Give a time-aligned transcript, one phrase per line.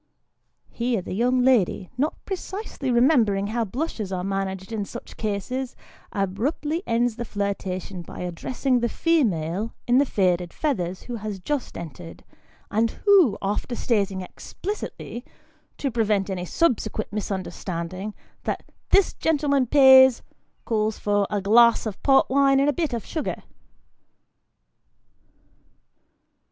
[0.71, 5.75] Here the young lady, not precisely remembering how blushes are managed in such cases,
[6.11, 11.77] abruptly ends the flirtation by addressing the female in the faded feathers who has just
[11.77, 12.23] entered,
[12.71, 15.23] and who, after stating explicitly,
[15.77, 18.15] to prevent any subsequent misunderstand ing,
[18.45, 20.23] that" this gentleman pays,"
[20.65, 23.43] calls for "a glass of port wine and a bit of sugar."